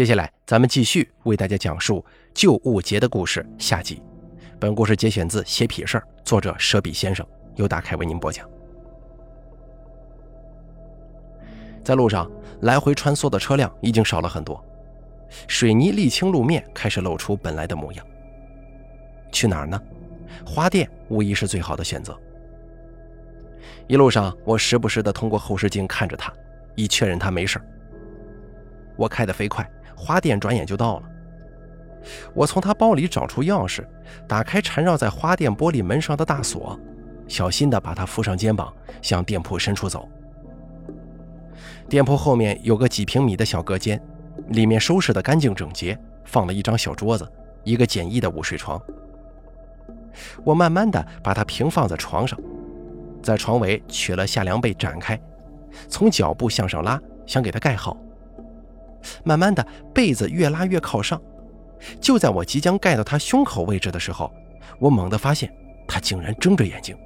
[0.00, 2.02] 接下来，咱们继续为大家讲述
[2.32, 4.02] 旧物节的故事下集。
[4.58, 7.26] 本故事节选自《写痞事儿》，作者舍笔先生，
[7.56, 8.48] 由大凯为您播讲。
[11.84, 12.30] 在路上
[12.62, 14.64] 来回穿梭的车辆已经少了很多，
[15.46, 18.06] 水泥沥青路面开始露出本来的模样。
[19.30, 19.78] 去哪儿呢？
[20.46, 22.18] 花店无疑是最好的选择。
[23.86, 26.32] 一路上，我时不时的通过后视镜看着他，
[26.74, 27.60] 以确认他没事
[28.96, 29.70] 我开得飞快。
[30.00, 31.02] 花店转眼就到了，
[32.32, 33.84] 我从他包里找出钥匙，
[34.26, 36.80] 打开缠绕在花店玻璃门上的大锁，
[37.28, 40.08] 小心地把它扶上肩膀，向店铺深处走。
[41.86, 44.02] 店铺后面有个几平米的小隔间，
[44.48, 47.30] 里面收拾得干净整洁，放了一张小桌子，
[47.62, 48.80] 一个简易的午睡床。
[50.42, 52.38] 我慢慢地把它平放在床上，
[53.22, 55.20] 在床尾取了夏凉被展开，
[55.88, 57.96] 从脚部向上拉，想给它盖好。
[59.24, 61.20] 慢慢的，被子越拉越靠上，
[62.00, 64.32] 就在我即将盖到他胸口位置的时候，
[64.78, 65.52] 我猛地发现
[65.86, 66.96] 他竟然睁着眼睛。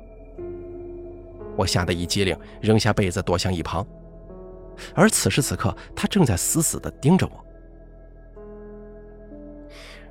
[1.56, 3.86] 我吓得一激灵，扔下被子躲向一旁。
[4.94, 7.44] 而此时此刻，他正在死死地盯着我。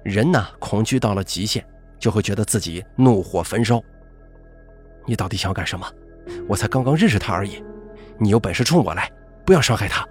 [0.04, 1.64] 人呐，恐惧到了极限，
[2.00, 3.82] 就会觉得自己怒火焚烧。
[5.06, 5.86] 你到底想要干什么？
[6.48, 7.62] 我才刚刚认识他而已，
[8.18, 9.12] 你有本事冲我来，
[9.46, 10.08] 不要伤害他。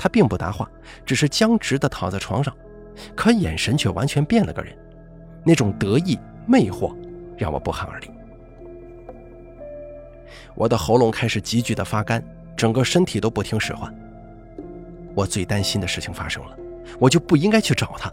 [0.00, 0.66] 他并不答话，
[1.04, 2.56] 只是僵直地躺在床上，
[3.14, 4.74] 可眼神却完全变了个人，
[5.44, 6.96] 那种得意魅惑
[7.36, 8.10] 让我不寒而栗。
[10.54, 12.24] 我的喉咙开始急剧的发干，
[12.56, 13.94] 整个身体都不听使唤。
[15.14, 16.56] 我最担心的事情发生了，
[16.98, 18.10] 我就不应该去找他。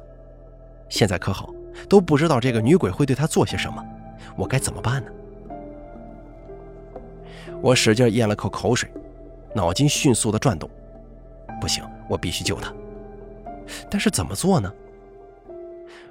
[0.90, 1.54] 现在可好，
[1.88, 3.82] 都不知道这个女鬼会对他做些什么，
[4.36, 5.12] 我该怎么办呢？
[7.62, 8.90] 我使劲咽了口口水，
[9.56, 10.70] 脑筋迅速的转动。
[11.60, 12.74] 不行，我必须救他。
[13.90, 14.72] 但是怎么做呢？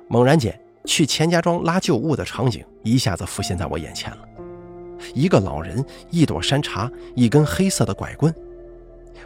[0.08, 4.19] 猛然间，去钱家庄拉旧物的场景一下子浮现在我眼前了：
[5.14, 8.34] 一个老人，一朵山茶，一根黑色的拐棍。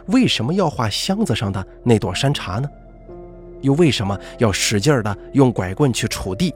[0.07, 2.69] 为什么要画箱子上的那朵山茶呢？
[3.61, 6.53] 又为什么要使劲的用拐棍去锄地？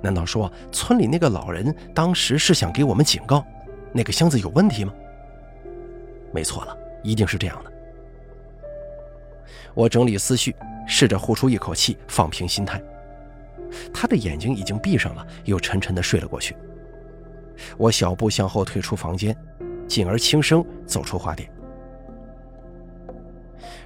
[0.00, 3.44] 难道说村里那个老人当时是想给我们警告，
[3.92, 4.92] 那个箱子有问题吗？
[6.32, 7.72] 没错了，一定是这样的。
[9.74, 10.54] 我整理思绪，
[10.86, 12.82] 试着呼出一口气，放平心态。
[13.94, 16.56] 他的眼睛已经闭上了，又沉沉地睡了过去。
[17.76, 19.36] 我小步向后退出房间，
[19.86, 21.48] 进而轻声走出花店，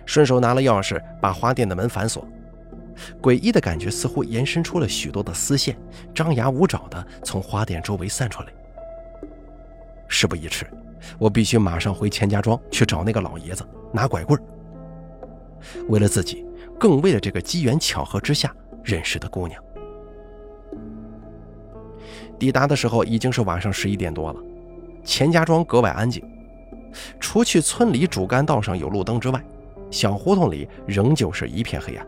[0.07, 2.27] 顺手拿了钥匙，把花店的门反锁。
[3.21, 5.77] 诡异的感觉似乎延伸出了许多的丝线，
[6.15, 8.49] 张牙舞爪地从花店周围散出来。
[10.07, 10.65] 事不宜迟，
[11.19, 14.43] 我必须马上回钱家庄去找那个老爷子，拿拐棍儿。
[15.89, 16.45] 为了自己，
[16.79, 19.63] 更为了这个机缘巧合之下认识的姑娘。
[22.39, 24.41] 抵达的时候已经是晚上十一点多了，
[25.05, 26.23] 钱家庄格外安静，
[27.21, 29.43] 除去村里主干道上有路灯之外，
[29.91, 32.07] 小胡同里仍旧是一片黑暗。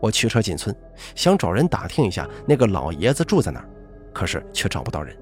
[0.00, 0.74] 我驱车进村，
[1.16, 3.68] 想找人打听一下那个老爷子住在哪儿，
[4.12, 5.16] 可是却找不到人。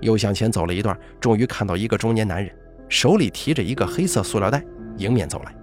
[0.00, 2.54] 又向前走了一段，终于看到一个中年男人，
[2.88, 4.62] 手里提着一个黑色塑料袋。
[4.98, 5.54] 迎面走来，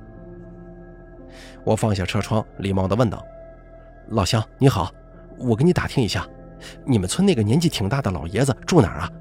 [1.64, 3.26] 我放下车窗，礼貌地问道
[4.10, 4.92] ：“老乡，你好，
[5.38, 6.28] 我给你打听一下，
[6.86, 9.12] 你们村那个年纪挺大的老爷子住哪儿啊？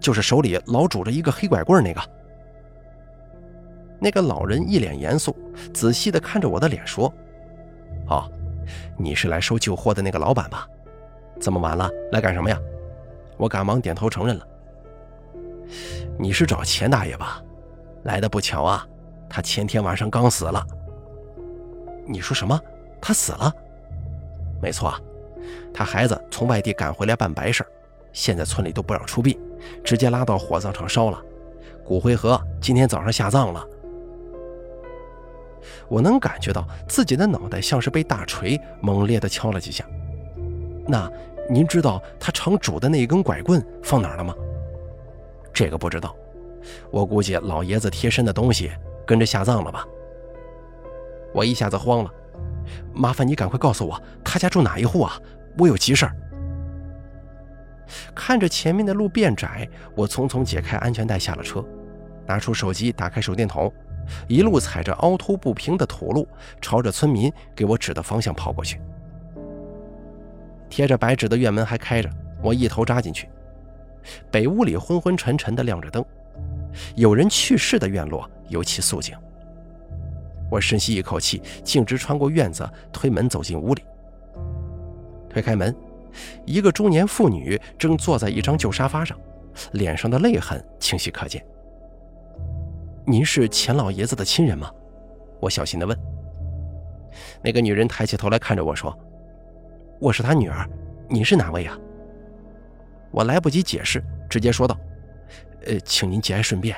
[0.00, 2.00] 就是手里老拄着一个黑拐棍那个。”
[4.00, 5.34] 那个老人一脸严肃，
[5.72, 7.12] 仔细地看着我的脸说
[8.08, 8.30] ：“哦，
[8.98, 10.68] 你是来收旧货的那个老板吧？
[11.40, 12.58] 这么晚了，来干什么呀？”
[13.38, 14.46] 我赶忙点头承认了
[16.18, 17.42] ：“你是找钱大爷吧？
[18.02, 18.86] 来的不巧啊。”
[19.28, 20.64] 他前天晚上刚死了。
[22.06, 22.58] 你说什么？
[23.00, 23.52] 他死了？
[24.62, 24.94] 没错，
[25.72, 27.64] 他孩子从外地赶回来办白事
[28.12, 29.38] 现在村里都不让出殡，
[29.82, 31.20] 直接拉到火葬场烧了，
[31.84, 33.66] 骨灰盒今天早上下葬了。
[35.88, 39.84] 我能感觉到自己的脑袋像是被大锤猛烈的敲了几下。
[40.86, 41.10] 那
[41.48, 44.34] 您知道他常拄的那一根拐棍放哪儿了吗？
[45.52, 46.14] 这个不知道，
[46.90, 48.70] 我估计老爷子贴身的东西。
[49.06, 49.86] 跟着下葬了吧？
[51.34, 52.10] 我一下子慌了，
[52.92, 55.20] 麻烦你赶快告诉我他家住哪一户啊！
[55.58, 56.16] 我有急事儿。
[58.14, 61.64] 看着前面的路变窄，我匆匆解开安全带，下了车，
[62.26, 63.72] 拿出手机，打开手电筒，
[64.26, 66.26] 一路踩着凹凸不平的土路，
[66.60, 68.80] 朝着村民给我指的方向跑过去。
[70.70, 72.08] 贴着白纸的院门还开着，
[72.42, 73.28] 我一头扎进去。
[74.30, 76.04] 北屋里昏昏沉沉的亮着灯。
[76.96, 79.16] 有人去世的院落尤其肃静。
[80.50, 83.82] 我深吸一口气，径直穿过院子，推门走进屋里。
[85.28, 85.74] 推开门，
[86.44, 89.18] 一个中年妇女正坐在一张旧沙发上，
[89.72, 91.44] 脸上的泪痕清晰可见。
[93.04, 94.70] 您是钱老爷子的亲人吗？
[95.40, 95.98] 我小心地问。
[97.42, 98.96] 那个女人抬起头来看着我说
[100.00, 100.68] ：“我是他女儿，
[101.08, 101.76] 您是哪位啊？”
[103.10, 104.78] 我来不及解释，直接说道
[105.66, 106.76] ：“呃，请您节哀顺变。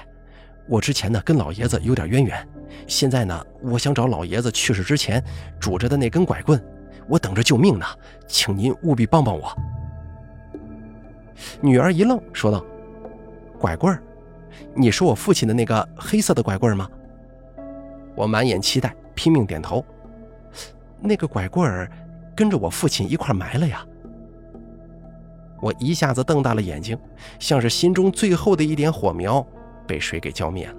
[0.68, 2.48] 我之前呢跟老爷子有点渊源，
[2.86, 5.22] 现在呢我想找老爷子去世之前
[5.60, 6.62] 拄着的那根拐棍。”
[7.08, 7.86] 我等着救命呢，
[8.26, 9.56] 请您务必帮帮我。
[11.60, 12.64] 女儿一愣，说道
[13.60, 14.02] ：“拐棍儿，
[14.74, 16.90] 你是我父亲的那个黑色的拐棍吗？”
[18.16, 19.84] 我满眼期待，拼命点头。
[20.98, 21.88] 那个拐棍儿
[22.34, 23.86] 跟着我父亲一块埋了呀！
[25.60, 26.98] 我一下子瞪大了眼睛，
[27.38, 29.44] 像是心中最后的一点火苗
[29.86, 30.74] 被水给浇灭了。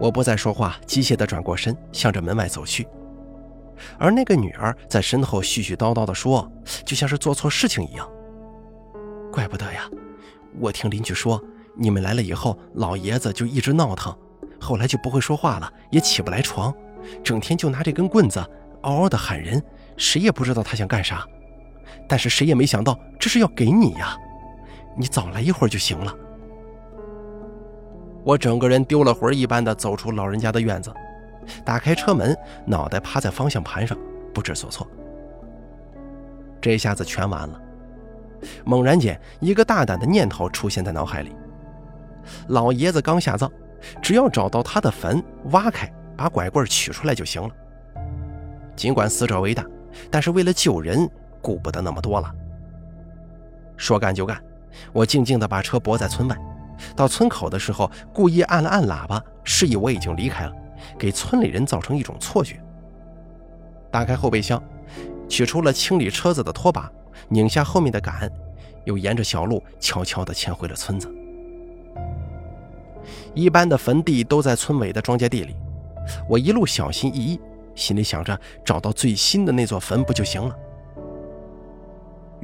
[0.00, 2.86] 我不再说话，机械地转过身，向着门外走去。
[3.98, 6.50] 而那个女儿在身后絮絮叨叨地说，
[6.84, 8.08] 就像是做错事情一样。
[9.32, 9.88] 怪不得呀，
[10.58, 11.42] 我听邻居说，
[11.76, 14.16] 你们来了以后，老爷子就一直闹腾，
[14.60, 16.74] 后来就不会说话了，也起不来床，
[17.22, 18.44] 整天就拿这根棍子
[18.82, 19.62] 嗷嗷地喊人，
[19.96, 21.26] 谁也不知道他想干啥。
[22.08, 24.16] 但是谁也没想到，这是要给你呀，
[24.96, 26.14] 你早来一会儿就行了。
[28.22, 30.92] 我整个人丢了魂一般的走出老人家的院子。
[31.62, 33.98] 打开车门，脑袋趴在方向盘上，
[34.32, 34.86] 不知所措。
[36.58, 37.60] 这下子全完了。
[38.64, 41.36] 猛然间，一个大胆的念头出现在脑海里：
[42.48, 43.50] 老爷子刚下葬，
[44.00, 47.50] 只要找到他的坟，挖开，把拐棍取出来就行了。
[48.74, 49.66] 尽管死者为大，
[50.10, 51.06] 但是为了救人，
[51.44, 52.34] 顾不得那么多了。
[53.76, 54.42] 说干就干，
[54.94, 56.36] 我静静地把车泊在村外。
[56.96, 60.52] 到村口的时候，故意按了按喇叭，示意我已经离开了。
[60.98, 62.58] 给村里人造成一种错觉。
[63.90, 64.62] 打开后备箱，
[65.28, 66.90] 取出了清理车子的拖把，
[67.28, 68.30] 拧下后面的杆，
[68.84, 71.12] 又沿着小路悄悄地迁回了村子。
[73.34, 75.54] 一般的坟地都在村尾的庄稼地里，
[76.28, 77.40] 我一路小心翼翼，
[77.74, 80.56] 心里想着找到最新的那座坟不就行了。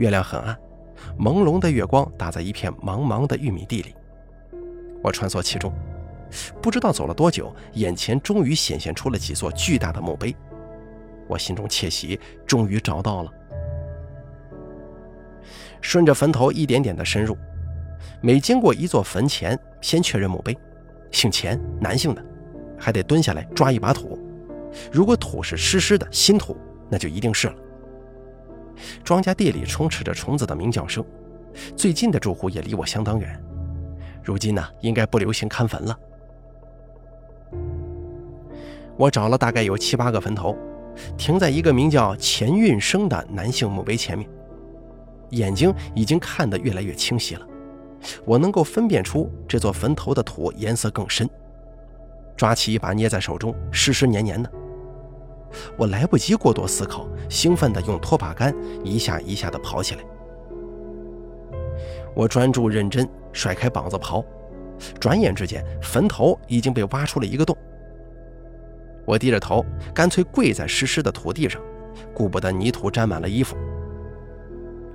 [0.01, 0.59] 月亮很暗，
[1.19, 3.95] 朦胧的月光打在一片茫茫的玉米地里，
[5.03, 5.71] 我穿梭其中。
[6.63, 10.35] 不知道走了多久，眼前终于显现出了几座巨大的墓碑。
[11.29, 13.31] 我心中窃喜，终于找到了。
[15.83, 17.37] 顺着坟头一点点的深入，
[18.23, 20.57] 每经过一座坟前，先确认墓碑，
[21.11, 22.25] 姓钱，男性的，
[22.79, 24.19] 还得蹲下来抓一把土。
[24.91, 26.57] 如果土是湿湿的新土，
[26.89, 27.55] 那就一定是了。
[29.03, 31.05] 庄稼地里充斥着虫子的鸣叫声，
[31.77, 33.43] 最近的住户也离我相当远。
[34.23, 35.99] 如今呢，应该不流行看坟了。
[38.97, 40.57] 我找了大概有七八个坟头，
[41.17, 44.29] 停在一个名叫钱运生的男性墓碑前面，
[45.31, 47.47] 眼睛已经看得越来越清晰了。
[48.25, 51.29] 我能够分辨出这座坟头的土颜色更深。
[52.37, 54.51] 抓起一把捏在手中，湿湿黏黏的。
[55.77, 58.55] 我来不及过多思考，兴奋地用拖把杆
[58.85, 60.01] 一下一下地刨起来。
[62.15, 64.25] 我专注认真，甩开膀子刨，
[64.99, 67.57] 转眼之间，坟头已经被挖出了一个洞。
[69.07, 69.65] 我低着头，
[69.95, 71.61] 干脆跪在湿湿的土地上，
[72.15, 73.57] 顾不得泥土沾满了衣服。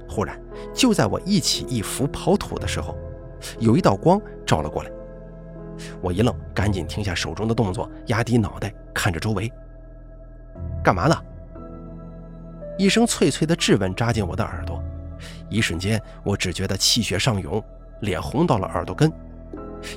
[0.07, 0.39] 忽然，
[0.73, 2.95] 就在我一起一伏刨土的时候，
[3.59, 4.91] 有一道光照了过来。
[6.01, 9.51] 我一愣，赶紧停下手中的动作，压低脑袋看着周围。
[10.83, 11.15] 干嘛呢？
[12.77, 14.83] 一声脆脆的质问扎进我的耳朵，
[15.49, 17.63] 一瞬间，我只觉得气血上涌，
[18.01, 19.11] 脸红到了耳朵根，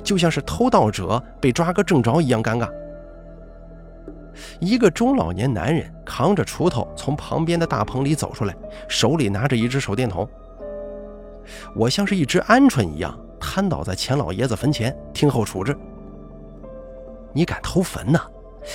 [0.03, 2.69] 就像是偷盗者被抓个正着一样尴尬。
[4.61, 8.55] 一个中老年男人扛着锄头从旁边的大棚里走出来，
[8.87, 10.27] 手里拿着一只手电筒。
[11.75, 15.77] 我像是一只鹌鹑一样瘫倒在钱老爷子坟前，听候处置。
[17.33, 18.21] 你敢偷坟呐？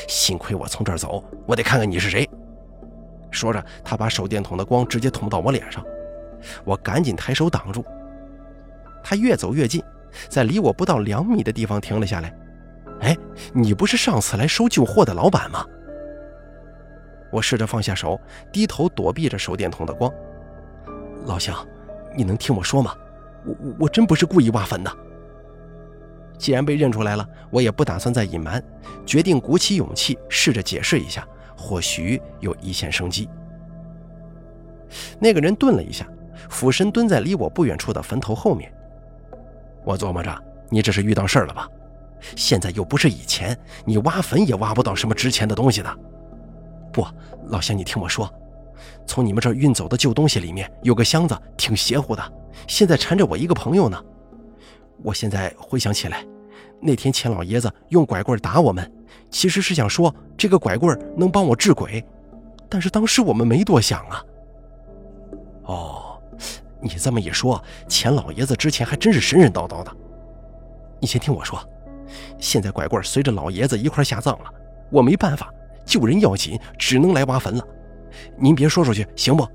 [0.09, 2.29] 幸亏我从这儿走，我得看看你是谁。
[3.31, 5.85] 说着，他把手电筒的光直接捅到我脸上，
[6.65, 7.85] 我赶紧抬手挡住。
[9.03, 9.83] 他越走越近，
[10.29, 12.35] 在离我不到两米的地方停了下来。
[13.01, 13.17] 哎，
[13.53, 15.65] 你不是上次来收旧货的老板吗？
[17.31, 18.19] 我试着放下手，
[18.53, 20.11] 低头躲避着手电筒的光。
[21.27, 21.67] 老乡，
[22.17, 22.95] 你能听我说吗？
[23.45, 24.91] 我我真不是故意挖坟的。
[26.39, 28.63] 既然被认出来了，我也不打算再隐瞒，
[29.07, 31.27] 决定鼓起勇气试着解释一下，
[31.57, 33.29] 或许有一线生机。
[35.19, 36.07] 那个人顿了一下，
[36.49, 38.73] 俯身蹲在离我不远处的坟头后面。
[39.85, 40.37] 我琢磨着，
[40.69, 41.69] 你这是遇到事儿了吧？
[42.37, 45.99] 现在又不是以前，你挖坟也挖不到什么值钱的东西的。
[46.93, 47.07] 不，
[47.49, 48.33] 老乡，你听我说，
[49.07, 52.33] 从你们这儿运走的旧东西里面有个箱子，挺邪乎的，
[52.67, 54.03] 现在缠着我一个朋友呢。
[55.03, 56.25] 我现在回想起来，
[56.81, 58.91] 那天钱老爷子用拐棍打我们，
[59.31, 62.05] 其实是想说这个拐棍能帮我治鬼，
[62.69, 64.25] 但是当时我们没多想啊。
[65.65, 66.23] 哦，
[66.81, 69.97] 你这么一说，钱老爷子之前还真是神神叨叨的。
[71.01, 71.59] 你先听我说，
[72.39, 74.51] 现在拐棍随着老爷子一块下葬了，
[74.91, 75.53] 我没办法，
[75.85, 77.67] 救人要紧，只能来挖坟了。
[78.39, 79.47] 您别说出去，行不？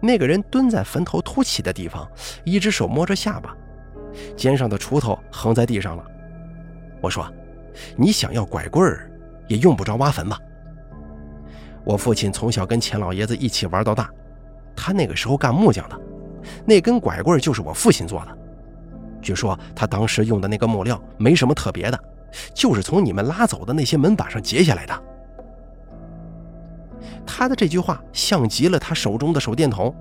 [0.00, 2.08] 那个人蹲在坟头凸起的地方，
[2.44, 3.54] 一只手摸着下巴。
[4.36, 6.04] 肩上的锄头横在地上了。
[7.00, 7.26] 我说
[7.96, 9.10] ：“你想要拐棍儿，
[9.48, 10.38] 也用不着挖坟吧？”
[11.84, 14.10] 我父亲从小跟钱老爷子一起玩到大，
[14.76, 15.98] 他那个时候干木匠的，
[16.66, 18.38] 那根拐棍就是我父亲做的。
[19.22, 21.98] 据说他当时用的那个木料没什么特别的，
[22.54, 25.02] 就是从你们拉走的那些门板上截下来的。
[27.26, 29.94] 他的这句话像极了他手中的手电筒，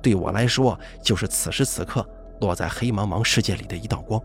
[0.00, 2.08] 对我来说就是此时此刻。
[2.40, 4.20] 落在黑茫茫世界里的一道光。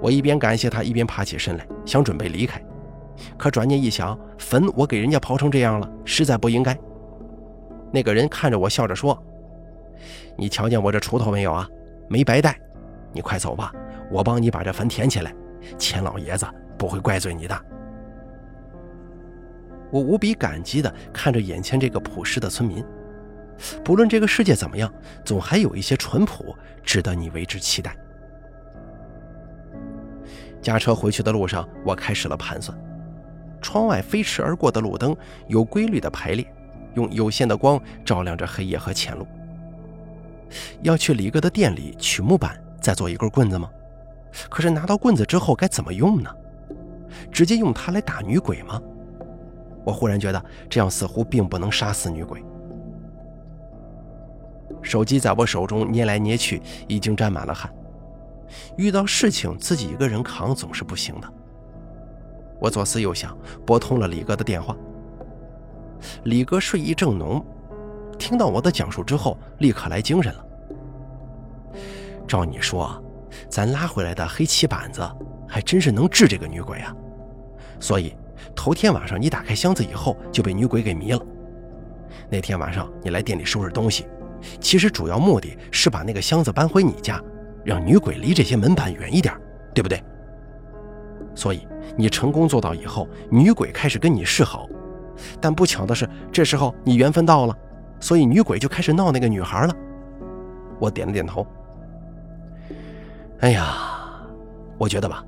[0.00, 2.62] 我一边感谢他，一边爬起身来，想准备离开。
[3.38, 6.76] 可转念一想，坟我给人家刨成这样了，实在不应该。
[7.90, 9.16] 那个人看着我，笑着说
[10.36, 11.68] ：“你瞧见我这锄头没有啊？
[12.08, 12.58] 没白带。
[13.12, 13.72] 你快走吧，
[14.10, 15.34] 我帮你把这坟填起来。
[15.78, 16.46] 钱老爷子
[16.78, 17.54] 不会怪罪你的。”
[19.92, 22.82] 我无比感激地看着眼前这个朴实的村民。
[23.84, 24.92] 不论这个世界怎么样，
[25.24, 27.96] 总还有一些淳朴值得你为之期待。
[30.60, 32.76] 驾车回去的路上，我开始了盘算。
[33.60, 35.16] 窗外飞驰而过的路灯
[35.46, 36.46] 有规律的排列，
[36.94, 39.26] 用有限的光照亮着黑夜和前路。
[40.82, 43.70] 要去李哥的店里取木板，再做一根棍子吗？
[44.48, 46.30] 可是拿到棍子之后该怎么用呢？
[47.30, 48.80] 直接用它来打女鬼吗？
[49.84, 52.42] 我忽然觉得这样似乎并不能杀死女鬼。
[54.82, 57.72] 手机在我手中捏来捏去，已经沾满了汗。
[58.76, 61.32] 遇到事情自己一个人扛总是不行的。
[62.60, 64.76] 我左思右想，拨通了李哥的电话。
[66.24, 67.44] 李哥睡意正浓，
[68.18, 70.44] 听到我的讲述之后，立刻来精神了。
[72.26, 73.02] 照你说，
[73.48, 75.02] 咱拉回来的黑漆板子
[75.48, 76.94] 还真是能治这个女鬼啊！
[77.80, 78.14] 所以
[78.54, 81.20] 头天晚上你打开箱子以后就被女鬼给迷了。
[82.30, 84.06] 那天晚上你来店里收拾东西。
[84.60, 87.20] 其实主要目的是把那个箱子搬回你家，
[87.64, 89.34] 让女鬼离这些门板远一点，
[89.74, 90.02] 对不对？
[91.34, 94.68] 所以你成功做到以后，女鬼开始跟你示好。
[95.40, 97.56] 但不巧的是，这时候你缘分到了，
[98.00, 99.74] 所以女鬼就开始闹那个女孩了。
[100.78, 101.46] 我点了点头。
[103.40, 103.76] 哎呀，
[104.78, 105.24] 我觉得吧，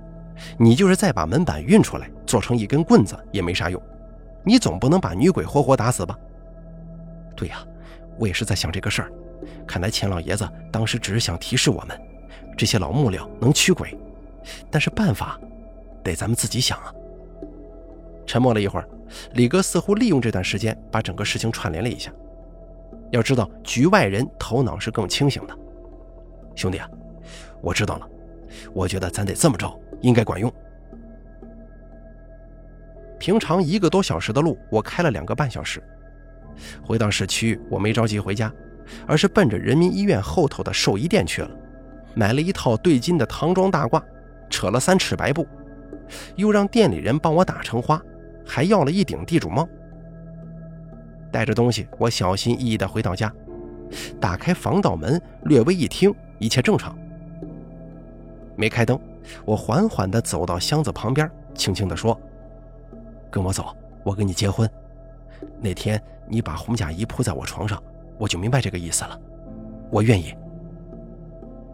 [0.58, 3.80] 你就是再把门板运出来，做成一根棍子也没啥用。
[4.42, 6.18] 你总不能把女鬼活活打死吧？
[7.36, 7.64] 对呀。
[8.18, 9.12] 我也是在想这个事儿，
[9.66, 12.00] 看来钱老爷子当时只是想提示我们，
[12.56, 13.96] 这些老木料能驱鬼，
[14.70, 15.38] 但是办法
[16.02, 16.92] 得咱们自己想啊。
[18.26, 18.88] 沉默了一会儿，
[19.32, 22.12] 李哥似乎利用这段时间把整个事情串联了一下。
[23.10, 25.56] 要知道，局外人头脑是更清醒的。
[26.54, 26.88] 兄弟啊，
[27.60, 28.08] 我知道了，
[28.72, 30.52] 我觉得咱得这么着，应该管用。
[33.18, 35.82] 平常一个多小时的路，我开了两个半小时。
[36.82, 38.52] 回到市区，我没着急回家，
[39.06, 41.50] 而是奔着人民医院后头的寿衣店去了，
[42.14, 44.02] 买了一套对襟的唐装大褂，
[44.50, 45.46] 扯了三尺白布，
[46.36, 48.00] 又让店里人帮我打成花，
[48.46, 49.68] 还要了一顶地主帽。
[51.32, 53.32] 带着东西，我小心翼翼地回到家，
[54.20, 56.96] 打开防盗门，略微一听，一切正常。
[58.56, 58.96] 没开灯，
[59.44, 62.16] 我缓缓地走到箱子旁边，轻轻地说
[63.28, 64.70] ：“跟我走，我跟你结婚。”
[65.60, 67.82] 那天你把红甲衣铺在我床上，
[68.18, 69.20] 我就明白这个意思了。
[69.90, 70.34] 我愿意。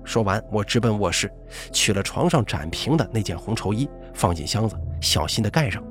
[0.05, 1.31] 说完，我直奔卧室，
[1.73, 5.83] 取了床上展平的那件红绸衣，放进箱子，小心地盖上。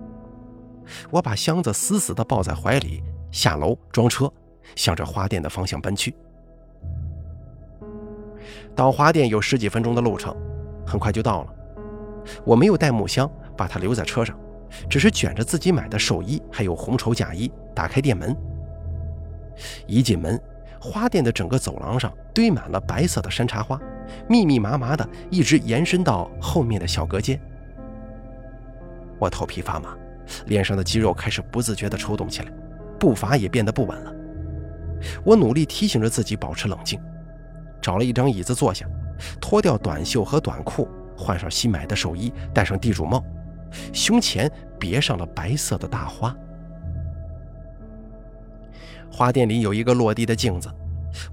[1.10, 4.32] 我把箱子死死地抱在怀里，下楼装车，
[4.76, 6.16] 向着花店的方向奔去。
[8.76, 10.36] 到花店有十几分钟的路程，
[10.86, 11.54] 很快就到了。
[12.44, 14.38] 我没有带木箱，把它留在车上。
[14.90, 18.36] 只是卷着自己买的寿衣，还有红绸嫁衣，打开店门。
[19.88, 20.40] 一进门，
[20.80, 23.80] 花店的整个走廊上堆满了白色的山茶花，
[24.28, 27.40] 密密麻麻的，一直延伸到后面的小隔间。
[29.20, 29.98] 我头皮发麻，
[30.46, 32.52] 脸上的肌肉开始不自觉地抽动起来，
[32.98, 34.14] 步伐也变得不稳了。
[35.24, 37.00] 我努力提醒着自己保持冷静，
[37.82, 38.86] 找了一张椅子坐下，
[39.42, 43.22] 脱掉短袖和短裤，换上新买的寿衣，戴上地主帽，
[43.94, 46.36] 胸前别上了白色的大花。
[49.12, 50.70] 花店里有一个落地的镜子，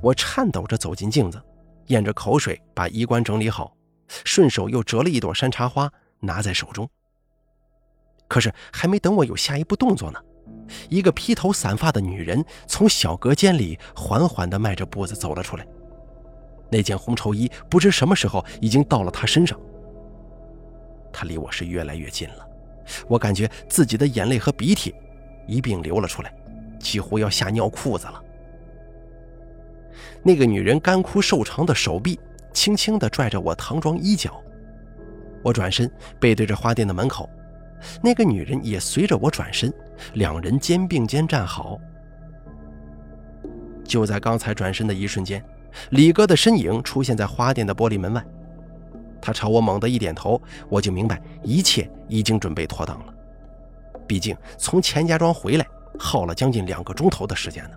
[0.01, 1.41] 我颤抖着走进镜子，
[1.87, 3.77] 咽着口水把衣冠整理好，
[4.25, 5.91] 顺手又折了一朵山茶花
[6.21, 6.89] 拿在手中。
[8.27, 10.19] 可是还没等我有下一步动作呢，
[10.89, 15.67] 一个披头散发的女人从小隔间里缓缓地迈着步子走了出来。
[16.69, 19.57] 那件红绸衣不知什么时候已经到了她身上。
[21.19, 22.47] 他离我是越来越近了，
[23.09, 24.95] 我感觉自己的眼泪和鼻涕
[25.47, 26.31] 一并流了出来，
[26.79, 28.23] 几乎要吓尿裤子了。
[30.23, 32.21] 那个女人干枯瘦长的手臂
[32.53, 34.39] 轻轻地拽着我唐装衣角，
[35.43, 37.27] 我转身背对着花店的门口。
[38.03, 39.73] 那个女人也随着我转身，
[40.13, 41.81] 两人肩并肩站好。
[43.85, 45.43] 就在刚才转身的一瞬间，
[45.89, 48.23] 李哥的身影出现在花店的玻璃门外。
[49.27, 53.15] 他朝我猛地一点头，我就明白一切已经准备妥当了。
[54.07, 55.67] 毕竟从钱家庄回来
[55.99, 57.71] 耗了将近两个钟头的时间呢。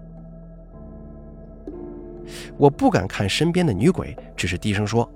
[2.56, 5.12] 我不敢看身边的女鬼，只是低声说：“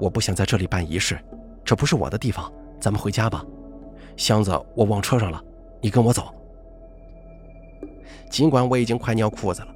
[0.00, 1.16] 我不想在这里办仪式，
[1.64, 3.46] 这不是我的地方，咱们回家吧。”
[4.18, 5.40] 箱子我忘车上了，
[5.80, 6.34] 你跟我走。
[8.28, 9.68] 尽管我已经快尿裤子了，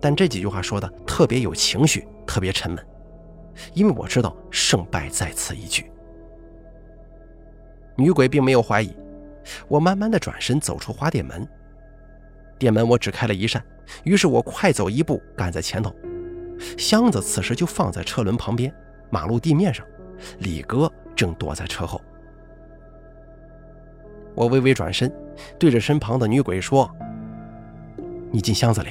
[0.00, 2.82] 但这几句话说的特别有情绪，特别沉闷，
[3.74, 5.90] 因为我知道胜败在此一举。
[7.96, 8.94] 女鬼并没有怀疑，
[9.68, 11.46] 我慢慢的转身走出花店门，
[12.58, 13.62] 店门我只开了一扇，
[14.04, 15.94] 于是我快走一步赶在前头，
[16.78, 18.72] 箱子此时就放在车轮旁边，
[19.10, 19.84] 马路地面上，
[20.38, 22.00] 李哥正躲在车后。
[24.34, 25.12] 我微微转身，
[25.58, 26.90] 对着身旁的女鬼说
[28.30, 28.88] ：“你进箱子里，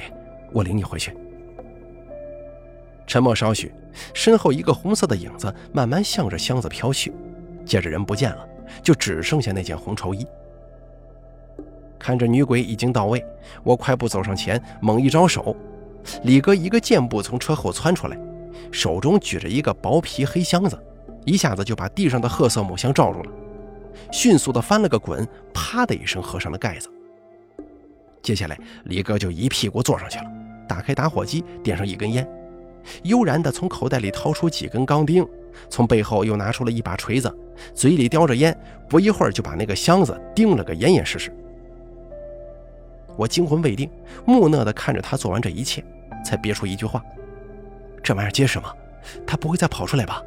[0.52, 1.16] 我领你回去。”
[3.10, 3.74] 沉默稍许，
[4.14, 7.12] 身后一个红色的影子慢慢向着箱子飘去，
[7.66, 8.48] 接着人不见了，
[8.84, 10.24] 就只剩下那件红绸衣。
[11.98, 13.20] 看着女鬼已经到位，
[13.64, 15.56] 我快步走上前，猛一招手，
[16.22, 18.16] 李哥一个箭步从车后窜出来，
[18.70, 20.80] 手中举着一个薄皮黑箱子，
[21.24, 23.32] 一下子就把地上的褐色木箱罩住了。
[24.12, 26.88] 迅速的翻了个滚，啪的一声合上了盖子。
[28.22, 30.26] 接下来，李哥就一屁股坐上去了，
[30.68, 32.24] 打开打火机，点上一根烟，
[33.04, 35.26] 悠然的从口袋里掏出几根钢钉，
[35.68, 37.32] 从背后又拿出了一把锤子，
[37.74, 38.56] 嘴里叼着烟，
[38.88, 41.32] 不一会儿就把那个箱子钉了个严严实实。
[43.16, 43.90] 我惊魂未定，
[44.24, 45.84] 木讷的看着他做完这一切，
[46.24, 47.04] 才憋出一句话
[48.02, 48.72] ：“这玩意儿结实吗？
[49.26, 50.22] 他不会再跑出来吧？”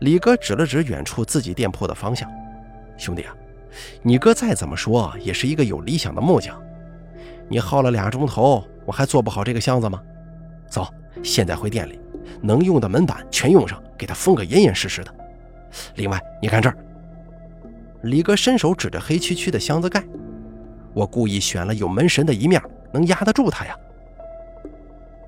[0.00, 2.30] 李哥指了指远处自己店铺的方向，
[2.96, 3.34] 兄弟啊，
[4.02, 6.62] 你哥再怎么说也是一个有理想的木匠，
[7.48, 10.00] 你耗了俩钟头，我还做不好这个箱子吗？
[10.68, 10.86] 走，
[11.22, 12.00] 现在回店里，
[12.40, 15.14] 能用的门板全用上，给他封个严严实实的。
[15.96, 16.76] 另外，你看这儿。
[18.02, 20.04] 李哥伸手指着黑黢黢的箱子盖，
[20.92, 22.60] 我故意选了有门神的一面，
[22.92, 23.76] 能压得住他呀。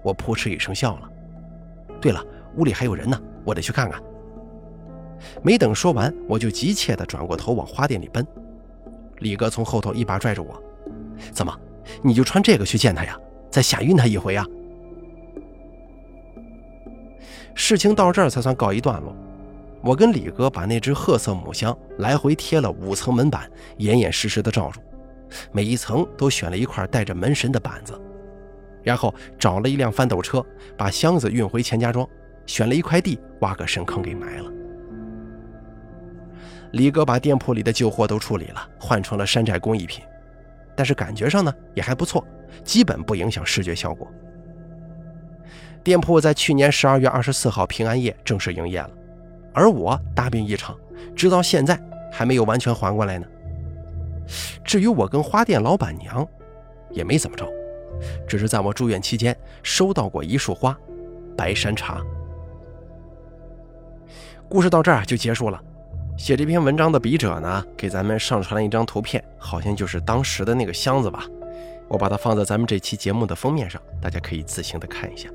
[0.03, 1.09] 我扑哧一声笑了。
[2.01, 2.25] 对了，
[2.57, 4.01] 屋里还有人呢，我得去看看。
[5.43, 8.25] 没等说完，我就急切地转过头往花店里奔。
[9.19, 10.63] 李哥从后头一把拽着我
[11.33, 11.53] ：“怎么，
[12.03, 13.19] 你就穿这个去见他呀？
[13.51, 14.47] 再吓晕他一回呀？”
[17.59, 19.13] 事情到这儿才算告一段落。
[19.83, 24.81] 我跟李哥把那只褐色木箱来回贴了五层门板，严严实实的罩住，
[25.51, 28.01] 每一层都选了一块带着门神的板子，
[28.85, 30.45] 然后找了一辆翻斗车，
[30.77, 32.09] 把箱子运回钱家庄，
[32.47, 34.51] 选了一块地，挖个深坑给埋了。
[36.73, 40.05] 李哥把店铺里的旧货都处理了，换成了山寨工艺品，
[40.77, 42.25] 但是感觉上呢也还不错，
[42.63, 44.09] 基本不影响视觉效果。
[45.83, 48.91] 店铺在去年十二月二十四号平安夜正式营业了，
[49.53, 50.77] 而我大病一场，
[51.17, 51.81] 直到现在
[52.13, 53.27] 还没有完全缓过来呢。
[54.63, 56.27] 至于我跟花店老板娘，
[56.91, 57.49] 也没怎么着，
[58.29, 60.77] 只是在我住院期间收到过一束花，
[61.37, 62.03] 白山茶。
[64.49, 65.59] 故事到这儿就结束了。
[66.19, 71.25] 写这篇文章的笔者呢，给咱们上传了一张图片，好像就是当时的那个箱子吧。
[71.87, 75.29] 我把它放在咱们这期节目的封面上，大家可以自行的看一下。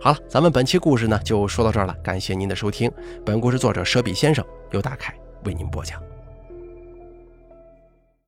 [0.00, 2.90] 好了，咱们本期故事呢就说到这儿了，感谢您的收听。
[3.26, 5.12] 本故事作者舍笔先生由大凯
[5.44, 6.00] 为您播讲。